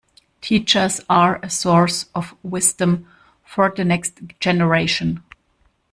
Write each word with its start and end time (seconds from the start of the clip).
Teachers 0.41 0.99
are 1.09 1.39
a 1.43 1.49
source 1.51 2.07
of 2.15 2.33
wisdom 2.41 3.07
for 3.45 3.69
the 3.69 3.85
next 3.85 4.19
generation. 4.39 5.21